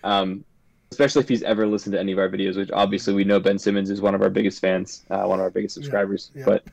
Um, 0.03 0.45
especially 0.91 1.21
if 1.23 1.27
he's 1.27 1.43
ever 1.43 1.67
listened 1.67 1.91
to 1.93 1.99
any 1.99 2.13
of 2.13 2.19
our 2.19 2.29
videos, 2.29 2.55
which 2.55 2.71
obviously 2.71 3.13
we 3.13 3.25
know 3.25 3.37
Ben 3.39 3.59
Simmons 3.59 3.89
is 3.89 3.99
one 3.99 4.15
of 4.15 4.21
our 4.21 4.29
biggest 4.29 4.61
fans, 4.61 5.03
uh, 5.09 5.23
one 5.25 5.39
of 5.39 5.43
our 5.43 5.49
biggest 5.49 5.73
subscribers. 5.75 6.31
yeah. 6.33 6.45
But 6.45 6.63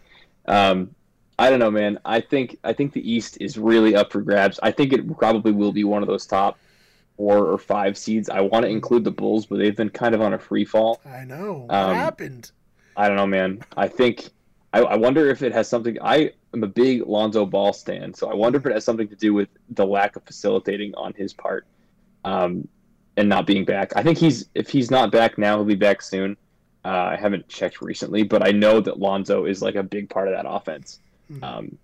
um, 0.46 0.94
I 1.36 1.50
don't 1.50 1.58
know, 1.58 1.72
man. 1.72 1.98
I 2.04 2.20
think 2.20 2.58
I 2.62 2.72
think 2.72 2.92
the 2.92 3.10
East 3.10 3.38
is 3.40 3.58
really 3.58 3.96
up 3.96 4.12
for 4.12 4.20
grabs. 4.22 4.60
I 4.62 4.70
think 4.70 4.92
it 4.92 5.16
probably 5.18 5.50
will 5.50 5.72
be 5.72 5.82
one 5.82 6.02
of 6.02 6.08
those 6.08 6.24
top 6.26 6.56
four 7.16 7.38
or 7.46 7.58
five 7.58 7.98
seeds. 7.98 8.28
I 8.28 8.40
want 8.40 8.64
to 8.64 8.68
include 8.70 9.02
the 9.02 9.10
Bulls, 9.10 9.46
but 9.46 9.58
they've 9.58 9.74
been 9.76 9.90
kind 9.90 10.14
of 10.14 10.20
on 10.20 10.34
a 10.34 10.38
free 10.38 10.64
fall. 10.64 11.00
I 11.04 11.24
know 11.24 11.66
Um, 11.68 11.94
happened. 11.96 12.52
I 12.96 13.08
don't 13.08 13.16
know, 13.16 13.26
man. 13.26 13.64
I 13.76 13.88
think 13.88 14.28
I, 14.74 14.80
I 14.80 14.96
wonder 14.96 15.28
if 15.30 15.42
it 15.42 15.52
has 15.52 15.68
something. 15.68 15.96
I 16.02 16.32
am 16.52 16.64
a 16.64 16.66
big 16.66 17.06
Lonzo 17.06 17.46
Ball 17.46 17.72
stand, 17.72 18.16
so 18.16 18.28
I 18.28 18.34
wonder 18.34 18.58
if 18.58 18.66
it 18.66 18.72
has 18.72 18.84
something 18.84 19.06
to 19.08 19.14
do 19.14 19.32
with 19.32 19.48
the 19.70 19.86
lack 19.86 20.16
of 20.16 20.24
facilitating 20.24 20.94
on 20.96 21.14
his 21.14 21.32
part, 21.32 21.64
um, 22.24 22.66
and 23.16 23.28
not 23.28 23.46
being 23.46 23.64
back. 23.64 23.92
I 23.94 24.02
think 24.02 24.18
he's 24.18 24.48
if 24.54 24.68
he's 24.68 24.90
not 24.90 25.12
back 25.12 25.38
now, 25.38 25.56
he'll 25.56 25.64
be 25.64 25.76
back 25.76 26.02
soon. 26.02 26.36
Uh, 26.84 26.88
I 27.12 27.16
haven't 27.16 27.48
checked 27.48 27.80
recently, 27.80 28.24
but 28.24 28.46
I 28.46 28.50
know 28.50 28.80
that 28.80 28.98
Lonzo 28.98 29.44
is 29.44 29.62
like 29.62 29.76
a 29.76 29.82
big 29.82 30.10
part 30.10 30.26
of 30.28 30.34
that 30.34 30.44
offense, 30.46 30.98
Mhm. 31.32 31.42
um, 31.44 31.78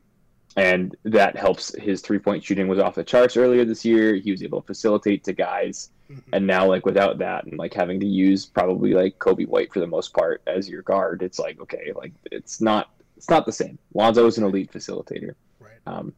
and 0.56 0.96
that 1.04 1.36
helps. 1.36 1.72
His 1.76 2.00
three 2.00 2.18
point 2.18 2.42
shooting 2.42 2.66
was 2.66 2.80
off 2.80 2.96
the 2.96 3.04
charts 3.04 3.36
earlier 3.36 3.64
this 3.64 3.84
year. 3.84 4.16
He 4.16 4.32
was 4.32 4.42
able 4.42 4.62
to 4.62 4.66
facilitate 4.66 5.22
to 5.24 5.32
guys 5.32 5.90
Mhm. 6.10 6.22
and 6.32 6.46
now 6.46 6.66
like 6.66 6.84
without 6.84 7.18
that 7.18 7.44
and 7.44 7.56
like 7.56 7.72
having 7.72 8.00
to 8.00 8.06
use 8.06 8.44
probably 8.44 8.94
like 8.94 9.18
Coby 9.18 9.46
White 9.46 9.72
for 9.72 9.78
the 9.78 9.86
most 9.86 10.12
part 10.12 10.42
as 10.46 10.68
your 10.68 10.82
guard, 10.82 11.22
it's 11.22 11.38
like 11.38 11.60
okay, 11.60 11.92
like 11.94 12.12
it's 12.32 12.60
not 12.60 12.90
it's 13.16 13.30
not 13.30 13.46
the 13.46 13.52
same. 13.52 13.78
Lonzo 13.94 14.26
is 14.26 14.36
an 14.38 14.44
elite 14.44 14.72
facilitator, 14.72 15.34
Right. 15.60 15.78
um, 15.86 16.12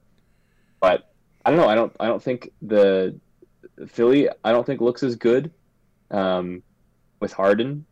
but 0.81 1.13
I 1.45 1.51
don't 1.51 1.59
know. 1.61 1.69
I 1.69 1.75
don't 1.75 1.95
I 2.01 2.07
don't 2.07 2.23
think 2.23 2.51
the 2.63 3.15
Philly 3.87 4.29
I 4.45 4.53
don't 4.53 4.65
think 4.65 4.81
looks 4.81 5.03
as 5.03 5.15
good 5.17 5.51
um, 6.11 6.63
with 7.21 7.33
Harden. 7.33 7.85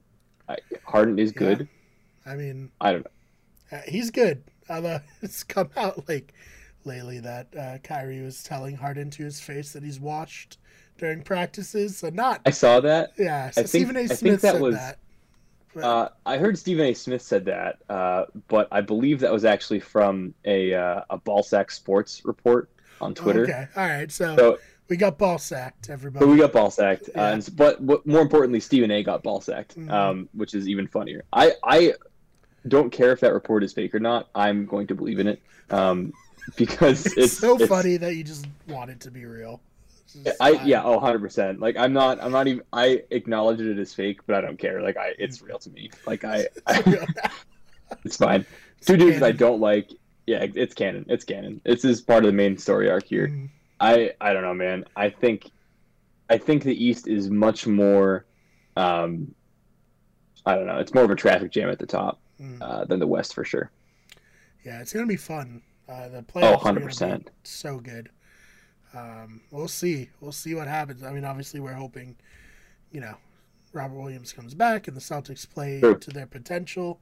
I, 0.48 0.56
Harden 0.84 1.18
is 1.18 1.32
good. 1.32 1.68
I 2.26 2.34
mean, 2.34 2.70
I 2.80 2.92
don't 2.92 3.04
know. 3.04 3.78
uh, 3.78 3.82
he's 3.86 4.10
good. 4.10 4.42
Although 4.68 5.00
it's 5.22 5.42
come 5.44 5.68
out 5.76 6.08
like 6.08 6.32
lately 6.84 7.20
that 7.20 7.48
uh, 7.56 7.78
Kyrie 7.82 8.22
was 8.22 8.42
telling 8.42 8.76
Harden 8.76 9.10
to 9.10 9.24
his 9.24 9.40
face 9.40 9.72
that 9.72 9.82
he's 9.82 10.00
washed 10.00 10.56
during 11.00 11.22
practices. 11.22 11.96
So 11.98 12.10
not 12.10 12.42
I 12.46 12.50
saw 12.50 12.78
that. 12.80 13.12
yeah. 13.18 13.50
So 13.50 13.62
I 13.62 13.64
think- 13.64 13.68
Stephen 13.68 13.96
A. 13.96 14.00
I 14.00 14.06
think 14.06 14.18
Smith 14.20 14.40
that 14.42 14.52
said 14.52 14.60
was- 14.62 14.74
that. 14.76 14.98
But, 15.72 15.84
Uh, 15.84 16.08
I 16.26 16.36
heard 16.38 16.58
Stephen 16.58 16.84
A. 16.86 16.94
Smith 16.94 17.22
said 17.22 17.44
that, 17.44 17.78
uh, 17.88 18.24
but 18.48 18.66
I 18.72 18.80
believe 18.80 19.20
that 19.20 19.32
was 19.32 19.44
actually 19.44 19.78
from 19.78 20.34
a 20.44 20.74
uh, 20.74 21.02
a 21.10 21.18
Ballsack 21.18 21.70
Sports 21.70 22.22
report 22.24 22.70
on 23.00 23.14
Twitter. 23.14 23.44
Okay. 23.44 23.68
All 23.76 23.86
right. 23.86 24.10
So, 24.10 24.34
So 24.36 24.58
we 24.88 24.96
got 24.96 25.16
ball 25.16 25.38
sacked, 25.38 25.88
everybody. 25.88 26.24
But 26.26 26.30
we 26.32 26.38
got 26.38 26.52
ball 26.52 26.72
sacked, 26.72 27.08
Yeah. 27.14 27.22
uh, 27.28 27.32
and, 27.34 27.56
but 27.56 27.80
what, 27.80 28.04
more 28.04 28.20
importantly, 28.20 28.58
Stephen 28.58 28.90
A. 28.90 29.04
got 29.04 29.22
ball 29.22 29.40
sacked, 29.40 29.78
Mhm. 29.78 29.90
um, 29.92 30.28
which 30.32 30.54
is 30.54 30.68
even 30.68 30.88
funnier. 30.88 31.22
I 31.32 31.52
I 31.62 31.94
don't 32.66 32.90
care 32.90 33.12
if 33.12 33.20
that 33.20 33.32
report 33.32 33.62
is 33.62 33.72
fake 33.72 33.94
or 33.94 34.00
not. 34.00 34.28
I'm 34.34 34.66
going 34.66 34.88
to 34.88 34.96
believe 34.96 35.20
in 35.20 35.28
it 35.28 35.40
um, 35.70 36.12
because 36.56 37.06
it's, 37.06 37.16
it's, 37.16 37.38
so 37.38 37.54
it's- 37.54 37.68
funny 37.68 37.96
that 37.96 38.16
you 38.16 38.24
just 38.24 38.44
want 38.66 38.90
it 38.90 38.98
to 39.02 39.12
be 39.12 39.24
real. 39.24 39.60
It's 40.24 40.40
I 40.40 40.50
yeah, 40.64 40.82
oh, 40.82 40.92
100 40.94 41.20
percent. 41.20 41.60
Like 41.60 41.76
I'm 41.76 41.92
not 41.92 42.22
I'm 42.22 42.32
not 42.32 42.46
even 42.46 42.62
I 42.72 43.02
acknowledge 43.10 43.60
it 43.60 43.78
as 43.78 43.94
fake, 43.94 44.20
but 44.26 44.36
I 44.36 44.40
don't 44.40 44.58
care. 44.58 44.82
Like 44.82 44.96
I 44.96 45.14
it's 45.18 45.42
real 45.42 45.58
to 45.58 45.70
me. 45.70 45.90
Like 46.06 46.24
I, 46.24 46.46
I 46.66 47.06
it's 48.04 48.16
fine. 48.16 48.44
Two 48.80 48.96
dudes 48.96 49.22
I 49.22 49.32
don't 49.32 49.60
like. 49.60 49.90
Yeah, 50.26 50.46
it's 50.54 50.74
canon. 50.74 51.06
It's 51.08 51.24
canon. 51.24 51.60
This 51.64 51.84
is 51.84 52.00
part 52.00 52.24
of 52.24 52.28
the 52.28 52.36
main 52.36 52.56
story 52.56 52.90
arc 52.90 53.04
here. 53.04 53.28
Mm, 53.28 53.48
I 53.80 54.12
I 54.20 54.32
don't 54.32 54.42
know, 54.42 54.54
man. 54.54 54.84
I 54.96 55.10
think 55.10 55.50
I 56.28 56.38
think 56.38 56.62
the 56.62 56.84
East 56.84 57.08
is 57.08 57.30
much 57.30 57.66
more. 57.66 58.24
Um, 58.76 59.34
I 60.46 60.54
don't 60.54 60.66
know. 60.66 60.78
It's 60.78 60.94
more 60.94 61.04
of 61.04 61.10
a 61.10 61.16
traffic 61.16 61.50
jam 61.50 61.68
at 61.68 61.78
the 61.78 61.86
top 61.86 62.20
mm. 62.40 62.60
uh, 62.62 62.84
than 62.84 63.00
the 63.00 63.06
West 63.06 63.34
for 63.34 63.44
sure. 63.44 63.70
Yeah, 64.64 64.80
it's 64.80 64.92
gonna 64.92 65.06
be 65.06 65.16
fun. 65.16 65.62
Uh, 65.88 66.08
the 66.08 66.22
playoffs 66.22 66.42
Oh, 66.44 66.54
are 66.54 66.62
gonna 66.62 66.80
be 66.80 66.86
100%. 66.86 67.26
so 67.42 67.78
good. 67.78 68.10
Um, 68.94 69.40
we'll 69.50 69.68
see. 69.68 70.10
We'll 70.20 70.32
see 70.32 70.54
what 70.54 70.66
happens. 70.66 71.02
I 71.02 71.12
mean, 71.12 71.24
obviously, 71.24 71.60
we're 71.60 71.72
hoping, 71.74 72.16
you 72.92 73.00
know, 73.00 73.14
Robert 73.72 73.96
Williams 73.96 74.32
comes 74.32 74.54
back 74.54 74.88
and 74.88 74.96
the 74.96 75.00
Celtics 75.00 75.48
play 75.48 75.80
True. 75.80 75.96
to 75.98 76.10
their 76.10 76.26
potential. 76.26 77.00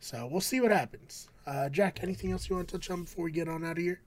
So 0.00 0.28
we'll 0.30 0.40
see 0.40 0.60
what 0.60 0.72
happens. 0.72 1.28
Uh, 1.46 1.68
Jack, 1.68 2.02
anything 2.02 2.32
else 2.32 2.48
you 2.48 2.56
want 2.56 2.68
to 2.68 2.78
touch 2.78 2.90
on 2.90 3.02
before 3.04 3.26
we 3.26 3.30
get 3.32 3.48
on 3.48 3.64
out 3.64 3.72
of 3.72 3.78
here? 3.78 4.00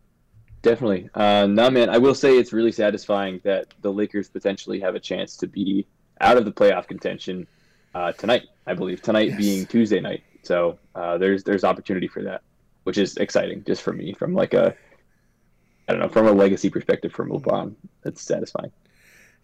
Definitely. 0.62 1.10
Uh, 1.14 1.46
no, 1.48 1.70
man. 1.70 1.90
I 1.90 1.98
will 1.98 2.16
say 2.16 2.38
it's 2.38 2.52
really 2.52 2.72
satisfying 2.72 3.40
that 3.44 3.74
the 3.82 3.92
Lakers 3.94 4.28
potentially 4.28 4.80
have 4.82 4.96
a 4.96 5.00
chance 5.00 5.38
to 5.38 5.48
be 5.48 5.86
out 6.20 6.36
of 6.38 6.46
the 6.46 6.52
playoff 6.52 6.88
contention 6.88 7.48
uh, 7.96 8.12
tonight. 8.14 8.44
I 8.68 8.74
believe 8.74 9.02
tonight 9.02 9.30
Yes. 9.30 9.38
being 9.38 9.66
Tuesday 9.68 10.00
night. 10.02 10.24
So 10.44 10.78
uh, 10.96 11.18
there's 11.18 11.44
there's 11.44 11.64
opportunity 11.64 12.08
for 12.08 12.24
that, 12.24 12.42
which 12.84 12.98
is 12.98 13.16
exciting 13.18 13.64
just 13.66 13.82
for 13.82 13.94
me 13.94 14.14
from 14.14 14.34
like 14.34 14.54
a 14.54 14.76
I 15.90 15.92
don't 15.94 16.02
know 16.02 16.08
from 16.08 16.28
a 16.28 16.32
legacy 16.32 16.70
perspective 16.70 17.12
from 17.12 17.32
LeBron. 17.32 17.74
It's 18.06 18.22
satisfying. 18.22 18.72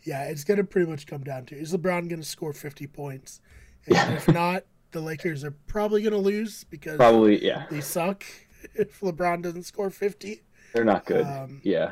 Yeah, 0.04 0.26
it's 0.26 0.44
gonna 0.44 0.64
pretty 0.64 0.88
much 0.90 1.08
come 1.08 1.24
down 1.24 1.46
to 1.48 1.56
is 1.58 1.74
LeBron 1.74 2.08
gonna 2.08 2.22
score 2.24 2.54
fifty 2.54 2.86
points? 2.86 3.42
And 3.88 3.96
Yeah. 3.96 4.12
if 4.14 4.28
not, 4.28 4.64
the 4.92 5.02
Lakers 5.02 5.44
are 5.44 5.56
probably 5.66 6.04
gonna 6.04 6.18
lose 6.20 6.64
because 6.66 6.98
Probably 6.98 7.44
yeah. 7.44 7.66
they 7.72 7.82
suck. 7.82 8.24
If 8.74 9.00
LeBron 9.02 9.42
doesn't 9.44 9.64
score 9.64 9.90
fifty, 9.92 10.42
They're 10.74 10.84
not 10.84 11.06
good. 11.06 11.26
Um, 11.26 11.62
yeah. 11.64 11.92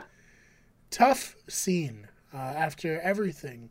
tough 0.91 1.35
scene 1.47 2.07
uh, 2.33 2.37
after 2.37 2.99
everything. 3.01 3.69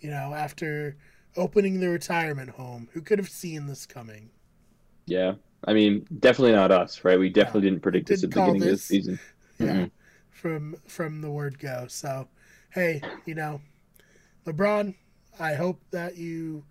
You 0.00 0.10
know, 0.10 0.32
after 0.34 0.96
opening 1.36 1.80
the 1.80 1.88
retirement 1.90 2.50
home, 2.50 2.88
who 2.92 3.00
could 3.02 3.18
have 3.18 3.28
seen 3.28 3.66
this 3.66 3.84
coming? 3.86 4.30
Yeah. 5.06 5.34
I 5.66 5.72
mean, 5.74 6.06
definitely 6.20 6.52
not 6.52 6.70
us, 6.70 7.02
right? 7.04 7.18
We 7.18 7.28
definitely 7.30 7.62
didn't 7.68 7.82
predict 7.82 8.08
this 8.08 8.22
at 8.24 8.30
the 8.30 8.36
beginning 8.40 8.62
of 8.62 8.68
this. 8.68 8.72
this 8.80 8.84
season. 8.84 9.18
Yeah, 9.58 9.66
Mhm. 9.74 9.90
From 10.38 10.76
from 10.86 11.20
the 11.20 11.30
word 11.30 11.58
go. 11.58 11.86
So, 11.88 12.28
hey, 12.70 13.02
you 13.26 13.34
know, 13.34 13.60
LeBron, 14.46 14.94
I 15.38 15.54
hope 15.54 15.80
that 15.90 16.16
you 16.16 16.64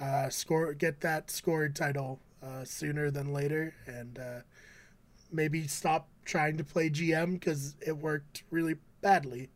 uh, 0.00 0.28
score 0.28 0.72
get 0.74 1.00
that 1.00 1.30
scored 1.30 1.74
title 1.74 2.20
uh, 2.42 2.64
sooner 2.64 3.10
than 3.10 3.32
later, 3.32 3.74
and 3.86 4.18
uh, 4.18 4.40
maybe 5.32 5.66
stop 5.66 6.08
trying 6.24 6.56
to 6.58 6.64
play 6.64 6.88
GM 6.90 7.34
because 7.34 7.74
it 7.84 7.96
worked 7.96 8.44
really 8.50 8.76
badly. 9.00 9.50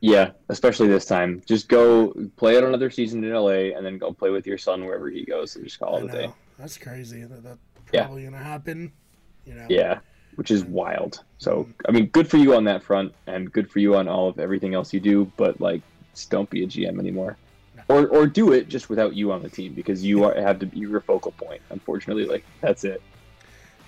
Yeah, 0.00 0.30
especially 0.48 0.86
this 0.86 1.04
time. 1.06 1.42
Just 1.44 1.68
go 1.68 2.14
play 2.36 2.56
out 2.56 2.62
another 2.62 2.88
season 2.88 3.24
in 3.24 3.32
LA 3.32 3.74
and 3.76 3.84
then 3.84 3.98
go 3.98 4.12
play 4.12 4.30
with 4.30 4.46
your 4.46 4.58
son 4.58 4.84
wherever 4.84 5.10
he 5.10 5.24
goes 5.24 5.56
and 5.56 5.64
just 5.64 5.80
call 5.80 5.96
it 5.96 6.04
a 6.04 6.08
day. 6.08 6.32
that's 6.56 6.78
crazy. 6.78 7.24
That, 7.24 7.42
that's 7.42 7.58
Yeah. 7.92 8.04
probably 8.04 8.22
gonna 8.24 8.38
happen. 8.38 8.92
You 9.44 9.54
know. 9.54 9.66
Yeah, 9.68 9.98
which 10.38 10.52
is 10.52 10.64
wild. 10.64 11.24
So, 11.38 11.68
I 11.88 11.90
mean, 11.90 12.06
good 12.06 12.30
for 12.30 12.36
you 12.36 12.54
on 12.54 12.62
that 12.62 12.80
front 12.80 13.12
and 13.26 13.52
good 13.52 13.68
for 13.68 13.80
you 13.80 13.96
on 13.96 14.06
all 14.06 14.28
of 14.28 14.38
everything 14.38 14.72
else 14.72 14.94
you 14.94 15.00
do, 15.00 15.30
but 15.36 15.60
like, 15.60 15.82
just 16.14 16.30
don't 16.30 16.48
be 16.48 16.62
a 16.62 16.66
GM 16.68 17.00
anymore. 17.00 17.36
Or, 17.88 18.06
or 18.06 18.24
do 18.28 18.52
it 18.52 18.68
just 18.68 18.88
without 18.88 19.16
you 19.16 19.32
on 19.32 19.42
the 19.42 19.48
team 19.48 19.74
because 19.74 20.04
you 20.04 20.22
are, 20.22 20.40
have 20.40 20.60
to 20.60 20.66
be 20.66 20.78
your 20.78 21.00
focal 21.00 21.32
point. 21.32 21.60
Unfortunately, 21.70 22.24
like 22.24 22.44
that's 22.60 22.84
it. 22.84 23.02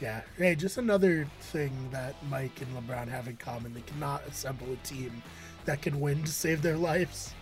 Yeah. 0.00 0.22
Hey, 0.38 0.56
just 0.56 0.76
another 0.76 1.28
thing 1.40 1.70
that 1.92 2.16
Mike 2.28 2.60
and 2.60 2.76
LeBron 2.76 3.06
have 3.08 3.28
in 3.28 3.36
common: 3.36 3.72
they 3.72 3.82
cannot 3.82 4.26
assemble 4.26 4.72
a 4.72 4.86
team 4.86 5.22
that 5.66 5.82
can 5.82 6.00
win 6.00 6.24
to 6.24 6.32
save 6.32 6.62
their 6.62 6.78
lives. 6.78 7.34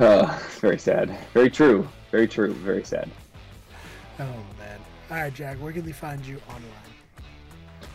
Uh, 0.00 0.36
very 0.60 0.78
sad. 0.78 1.16
Very 1.34 1.50
true. 1.50 1.86
Very 2.10 2.26
true. 2.26 2.54
Very 2.54 2.84
sad. 2.84 3.08
Oh 4.18 4.24
man. 4.58 4.80
All 5.10 5.18
right, 5.18 5.34
Jack. 5.34 5.58
Where 5.58 5.72
can 5.72 5.84
they 5.84 5.92
find 5.92 6.24
you 6.24 6.40
online? 6.48 7.01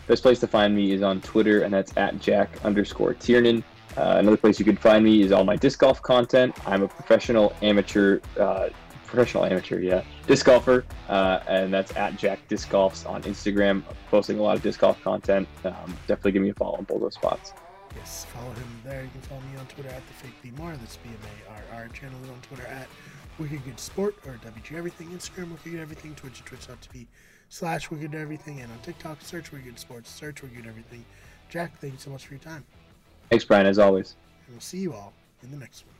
Best 0.08 0.22
place 0.22 0.40
to 0.40 0.46
find 0.46 0.74
me 0.74 0.92
is 0.92 1.02
on 1.02 1.20
Twitter, 1.20 1.62
and 1.62 1.72
that's 1.72 1.94
at 1.98 2.18
Jack 2.18 2.64
underscore 2.64 3.12
Tiernan. 3.12 3.62
Uh, 3.94 4.16
another 4.18 4.38
place 4.38 4.58
you 4.58 4.64
can 4.64 4.76
find 4.76 5.04
me 5.04 5.20
is 5.20 5.32
all 5.32 5.44
my 5.44 5.54
disc 5.54 5.80
golf 5.80 6.00
content. 6.00 6.56
I'm 6.66 6.82
a 6.82 6.88
professional 6.88 7.54
amateur, 7.60 8.20
uh, 8.40 8.70
professional 9.04 9.44
amateur, 9.44 9.80
yeah, 9.80 10.02
disc 10.26 10.46
golfer, 10.46 10.86
uh, 11.10 11.40
and 11.46 11.70
that's 11.70 11.94
at 11.94 12.16
Jack 12.16 12.38
Disc 12.48 12.70
Golfs 12.70 13.06
on 13.06 13.22
Instagram. 13.24 13.82
Posting 14.10 14.38
a 14.38 14.42
lot 14.42 14.56
of 14.56 14.62
disc 14.62 14.80
golf 14.80 14.98
content. 15.02 15.46
Um, 15.64 15.94
definitely 16.06 16.32
give 16.32 16.42
me 16.42 16.50
a 16.50 16.54
follow 16.54 16.78
on 16.78 16.84
both 16.84 17.02
those 17.02 17.14
spots. 17.14 17.52
Yes, 17.94 18.24
follow 18.32 18.50
him 18.52 18.80
there. 18.84 19.02
You 19.02 19.10
can 19.10 19.20
follow 19.20 19.42
me 19.42 19.58
on 19.58 19.66
Twitter 19.66 19.90
at 19.90 20.02
the 20.06 20.14
fake 20.14 20.34
BMR. 20.42 20.78
That's 20.78 20.96
B 20.96 21.10
M 21.10 21.16
A 21.48 21.50
R 21.50 21.80
R. 21.82 21.88
Channel 21.88 22.18
is 22.24 22.30
on 22.30 22.40
Twitter 22.40 22.66
at 22.66 22.86
Wicked 23.38 23.62
Good 23.62 23.78
Sport 23.78 24.16
or 24.26 24.40
WG 24.44 24.74
Everything. 24.74 25.08
Instagram 25.08 25.50
Wicked 25.50 25.78
Everything. 25.78 26.14
Twitch 26.14 26.40
at 26.40 26.46
twitch.tv 26.46 27.06
slash 27.48 27.90
Wicked 27.90 28.14
Everything. 28.14 28.60
And 28.60 28.70
on 28.70 28.78
TikTok, 28.80 29.20
search 29.22 29.52
Wicked 29.52 29.78
Sports. 29.78 30.10
Search 30.10 30.42
Wicked 30.42 30.66
Everything. 30.66 31.04
Jack, 31.48 31.78
thank 31.80 31.94
you 31.94 31.98
so 31.98 32.10
much 32.10 32.26
for 32.26 32.34
your 32.34 32.42
time. 32.42 32.64
Thanks, 33.30 33.44
Brian, 33.44 33.66
as 33.66 33.78
always. 33.78 34.16
And 34.46 34.54
we'll 34.54 34.60
see 34.60 34.78
you 34.78 34.94
all 34.94 35.12
in 35.42 35.50
the 35.50 35.56
next 35.56 35.84
one. 35.86 35.97